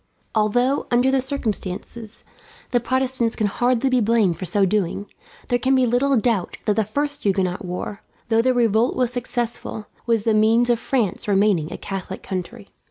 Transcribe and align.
Although, 0.33 0.87
under 0.89 1.11
the 1.11 1.21
circumstances, 1.21 2.23
the 2.71 2.79
Protestants 2.79 3.35
can 3.35 3.45
hardly 3.45 3.87
be 3.87 3.99
blamed 4.01 4.39
for 4.39 4.45
so 4.45 4.65
doing, 4.65 5.05
there 5.49 5.59
can 5.59 5.75
be 5.75 5.85
little 5.85 6.17
doubt 6.17 6.57
that 6.65 6.75
the 6.75 6.83
first 6.85 7.21
Huguenot 7.21 7.63
war, 7.63 8.01
though 8.29 8.41
the 8.41 8.55
revolt 8.55 8.95
was 8.95 9.13
successful, 9.13 9.85
was 10.07 10.23
the 10.23 10.33
means 10.33 10.71
of 10.71 10.79
France 10.79 11.27
remaining 11.27 11.71
a 11.71 11.77
Catholic 11.77 12.23
country. 12.23 12.69